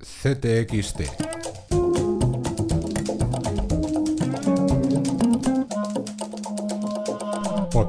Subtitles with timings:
[0.00, 1.02] CTXT.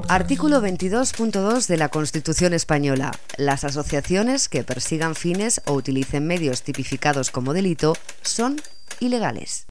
[0.08, 3.12] Artículo 22.2 de la Constitución Española.
[3.38, 8.60] Las asociaciones que persigan fines o utilicen medios tipificados como delito son
[9.00, 9.66] ilegales.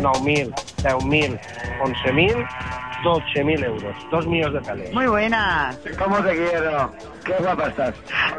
[0.00, 0.52] 9.000,
[0.82, 1.40] 10.000,
[1.82, 3.96] 11.000, 12.000 euros.
[4.10, 4.92] Dos millones de calés.
[4.92, 5.78] Muy buenas.
[5.98, 6.92] ¿Cómo te quiero?
[7.24, 7.94] Qué guapa estás.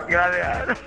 [0.08, 0.80] Gracias.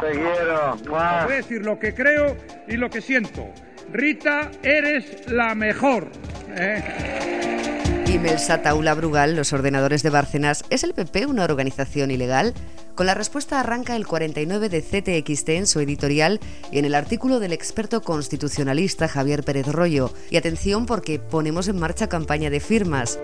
[0.00, 0.76] Te quiero.
[0.88, 3.46] Voy a decir lo que creo y lo que siento.
[3.92, 6.10] Rita, eres la mejor.
[6.56, 8.04] ¿eh?
[8.06, 12.54] Y Melsata Ula Brugal, los ordenadores de Bárcenas, ¿es el PP una organización ilegal?
[12.98, 16.40] Con la respuesta arranca el 49 de CTXT en su editorial
[16.72, 20.10] y en el artículo del experto constitucionalista Javier Pérez Rollo.
[20.30, 23.20] Y atención porque ponemos en marcha campaña de firmas.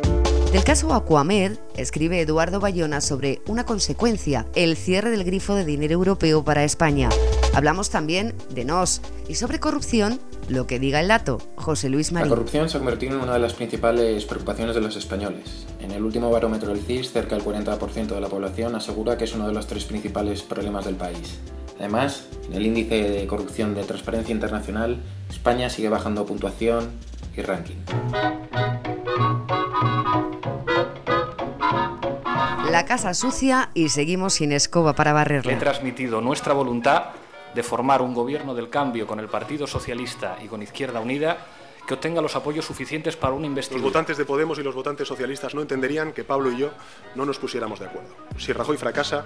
[0.55, 5.95] Del caso Aquamed, escribe Eduardo Bayona sobre una consecuencia, el cierre del grifo de dinero
[5.95, 7.09] europeo para España.
[7.55, 12.31] Hablamos también de NOS y sobre corrupción, lo que diga el dato, José Luis Marín.
[12.31, 15.67] La corrupción se ha convertido en una de las principales preocupaciones de los españoles.
[15.81, 19.35] En el último barómetro del CIS, cerca del 40% de la población asegura que es
[19.35, 21.41] uno de los tres principales problemas del país.
[21.81, 26.91] Además, en el índice de corrupción de Transparencia Internacional, España sigue bajando puntuación
[27.37, 28.84] y ranking.
[32.75, 35.59] La casa sucia y seguimos sin escoba para Le he barrerla.
[35.61, 37.05] transmitido nuestra voluntad
[37.55, 41.39] de formar un gobierno del cambio con el Partido Socialista y con Izquierda Unida
[41.87, 43.85] que obtenga los apoyos suficientes para una Los investidura.
[43.85, 46.71] votantes de Podemos y los votantes socialistas no entenderían que Pablo y yo
[47.15, 48.15] no nos pusiéramos de acuerdo.
[48.39, 49.25] Si Rajoy fracasa,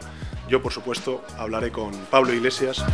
[0.48, 2.84] yo por supuesto hablaré con Pablo Iglesias.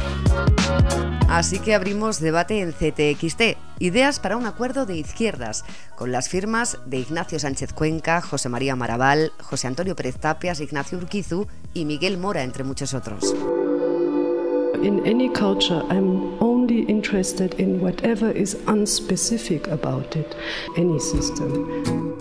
[1.28, 3.58] Así que abrimos debate en CTXT.
[3.80, 5.64] Ideas para un acuerdo de izquierdas,
[5.96, 10.98] con las firmas de Ignacio Sánchez Cuenca, José María Maraval, José Antonio Pérez Tapias, Ignacio
[10.98, 13.34] Urquizu y Miguel Mora, entre muchos otros.
[14.84, 20.36] In any culture, I'm only interested in whatever is unspecific about it,
[20.76, 22.12] any system.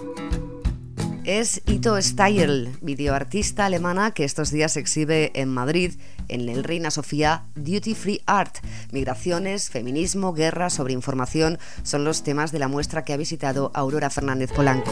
[1.25, 5.95] Es Ito Steyer, videoartista alemana que estos días exhibe en Madrid,
[6.29, 8.59] en el Reina Sofía Duty Free Art.
[8.93, 14.09] Migraciones, feminismo, guerra, sobre información son los temas de la muestra que ha visitado Aurora
[14.09, 14.91] Fernández Polanco.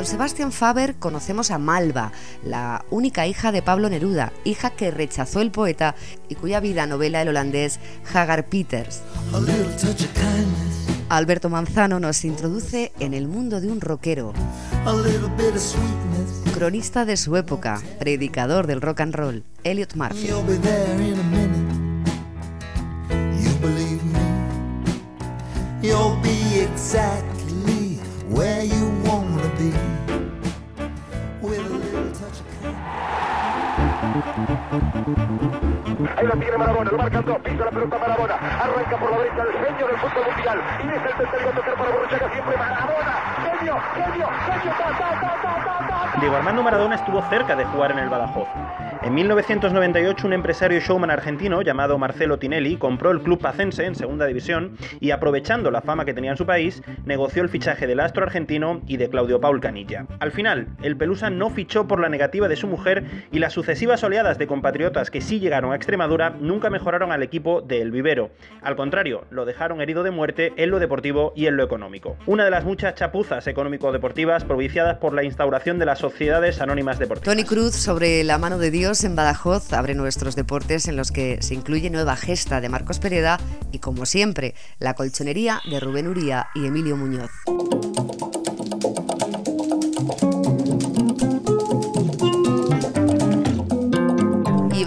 [0.00, 2.10] Con Sebastian Faber conocemos a Malva,
[2.42, 5.94] la única hija de Pablo Neruda, hija que rechazó el poeta
[6.26, 7.78] y cuya vida novela el holandés
[8.14, 9.02] Hagar Peters.
[11.10, 14.32] Alberto Manzano nos introduce en el mundo de un rockero,
[16.54, 20.30] cronista de su época, predicador del rock and roll, Elliot Murphy.
[31.70, 32.40] Touch
[34.64, 35.79] of
[36.16, 39.42] Ahí lo tiene Marabona, lo marcan dos, pisa la pelota Marabona, arranca por la derecha
[39.42, 43.14] el genio del fútbol mundial, y es el tercero a tocar para Borruchaga, siempre Marabona,
[43.58, 46.20] genio, genio, genio, ta, ta, ta, ta, ta.
[46.20, 48.48] Diego Armando Maradona estuvo cerca de jugar en el Badajoz.
[49.02, 54.26] En 1998 un empresario showman argentino llamado Marcelo Tinelli compró el club pacense en segunda
[54.26, 58.24] división y aprovechando la fama que tenía en su país, negoció el fichaje del astro
[58.24, 60.04] argentino y de Claudio Paul Canilla.
[60.18, 64.04] Al final, el Pelusa no fichó por la negativa de su mujer y las sucesivas
[64.04, 68.30] oleadas de compatriotas que sí llegaron a Extremadura nunca mejoraron al equipo de El Vivero.
[68.62, 72.16] Al contrario, lo dejaron herido de muerte en lo deportivo y en lo económico.
[72.26, 77.34] Una de las muchas chapuzas económico-deportivas propiciadas por la instauración de las sociedades anónimas deportivas.
[77.34, 81.42] Tony Cruz sobre la mano de Dios en Badajoz abre nuestros deportes en los que
[81.42, 83.40] se incluye Nueva Gesta de Marcos Pereda
[83.72, 87.32] y como siempre la colchonería de Rubén Uría y Emilio Muñoz.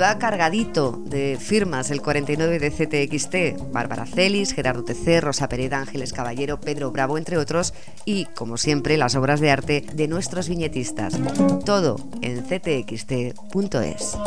[0.04, 6.12] Va cargadito de firmas el 49 de CTXT, Bárbara Celis, Gerardo TC, Rosa Pereda, Ángeles
[6.12, 11.18] Caballero, Pedro Bravo, entre otros, y, como siempre, las obras de arte de nuestros viñetistas.
[11.64, 14.18] Todo en ctxt.es.